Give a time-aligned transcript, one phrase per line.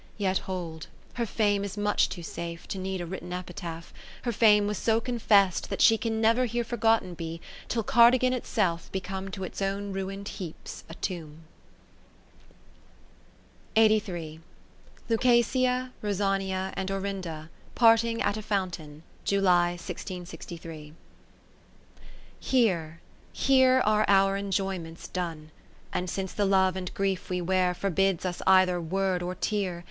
[0.01, 3.93] .^o Yet hold, her fame is much too safe, To need a written epitaph.
[4.23, 8.91] Her fame was so confess'd, that she Can never here forgotten be, Till Cardigan itself
[8.91, 11.43] become To its own ruin'd heaps a tomb.
[13.77, 14.39] Lucasia,
[16.01, 19.77] Rosania, and Orinda parting at a Fountain, J uly.
[19.77, 20.93] i66^s
[22.39, 25.51] Here, here are our enjoyments done.
[25.93, 29.79] And since the love and grief we wear Forbids us either word or tear.